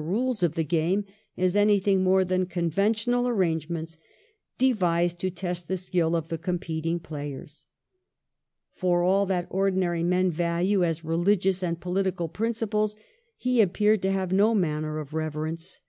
[0.00, 1.04] 347 rules of the game
[1.36, 3.98] as anything more than conven tional arrangements
[4.56, 7.66] devised to test the skill of the competing players.
[8.72, 12.96] For all that ordinary men value as religious and political principles
[13.36, 15.82] he appeared to have no manner of reverence.